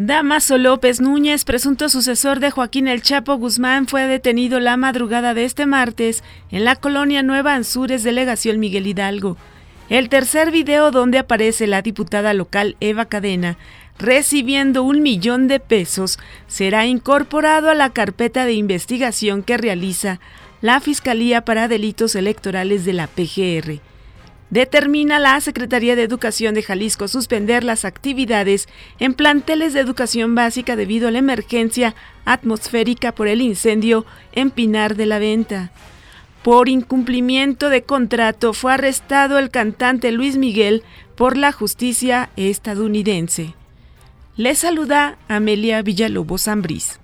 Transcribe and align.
Damaso 0.00 0.58
López 0.58 1.00
Núñez, 1.00 1.44
presunto 1.44 1.88
sucesor 1.88 2.38
de 2.38 2.52
Joaquín 2.52 2.86
El 2.86 3.02
Chapo 3.02 3.34
Guzmán, 3.34 3.88
fue 3.88 4.06
detenido 4.06 4.60
la 4.60 4.76
madrugada 4.76 5.34
de 5.34 5.44
este 5.44 5.66
martes 5.66 6.22
en 6.52 6.64
la 6.64 6.76
colonia 6.76 7.24
Nueva 7.24 7.56
Anzures, 7.56 8.04
delegación 8.04 8.60
Miguel 8.60 8.86
Hidalgo. 8.86 9.36
El 9.88 10.08
tercer 10.08 10.52
video 10.52 10.92
donde 10.92 11.18
aparece 11.18 11.66
la 11.66 11.82
diputada 11.82 12.32
local 12.32 12.76
Eva 12.78 13.06
Cadena 13.06 13.58
recibiendo 13.98 14.84
un 14.84 15.02
millón 15.02 15.48
de 15.48 15.58
pesos 15.58 16.20
será 16.46 16.86
incorporado 16.86 17.68
a 17.68 17.74
la 17.74 17.90
carpeta 17.90 18.44
de 18.44 18.52
investigación 18.52 19.42
que 19.42 19.56
realiza 19.56 20.20
la 20.60 20.78
Fiscalía 20.78 21.44
para 21.44 21.66
Delitos 21.66 22.14
Electorales 22.14 22.84
de 22.84 22.92
la 22.92 23.08
PGR 23.08 23.80
determina 24.50 25.18
la 25.18 25.40
Secretaría 25.40 25.96
de 25.96 26.02
Educación 26.02 26.54
de 26.54 26.62
Jalisco 26.62 27.08
suspender 27.08 27.64
las 27.64 27.84
actividades 27.84 28.68
en 28.98 29.14
planteles 29.14 29.74
de 29.74 29.80
educación 29.80 30.34
básica 30.34 30.76
debido 30.76 31.08
a 31.08 31.10
la 31.10 31.18
emergencia 31.18 31.94
atmosférica 32.24 33.12
por 33.12 33.28
el 33.28 33.40
incendio 33.40 34.06
en 34.32 34.50
Pinar 34.50 34.96
de 34.96 35.06
la 35.06 35.18
Venta. 35.18 35.70
Por 36.42 36.68
incumplimiento 36.68 37.68
de 37.68 37.82
contrato 37.82 38.52
fue 38.52 38.72
arrestado 38.72 39.38
el 39.38 39.50
cantante 39.50 40.12
Luis 40.12 40.36
Miguel 40.36 40.82
por 41.16 41.36
la 41.36 41.52
justicia 41.52 42.30
estadounidense. 42.36 43.54
Le 44.36 44.54
saluda 44.54 45.18
Amelia 45.28 45.82
Villalobos 45.82 46.46
Ambrís. 46.46 47.00